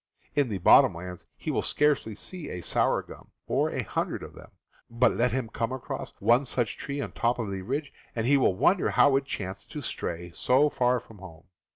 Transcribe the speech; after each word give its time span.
In 0.33 0.49
the 0.49 0.57
bottom 0.57 0.95
lands 0.95 1.27
he 1.37 1.51
will 1.51 1.61
scarcely 1.61 2.15
see 2.15 2.49
a 2.49 2.61
sour 2.63 3.03
gum, 3.03 3.29
or 3.45 3.69
a 3.69 3.83
hundred 3.83 4.23
of 4.23 4.33
them; 4.33 4.49
but 4.89 5.11
let 5.11 5.31
him 5.31 5.47
come 5.47 5.71
across 5.71 6.15
one 6.17 6.43
such 6.43 6.75
tree 6.75 6.99
on 6.99 7.11
top 7.11 7.37
of 7.37 7.51
the 7.51 7.61
ridge, 7.61 7.93
and 8.15 8.25
he 8.25 8.35
will 8.35 8.55
wonder 8.55 8.89
how 8.89 9.15
it 9.17 9.25
chanced 9.25 9.71
to 9.73 9.81
stray 9.81 10.31
so 10.31 10.69
far 10.69 10.99
from 10.99 11.19
home. 11.19 11.43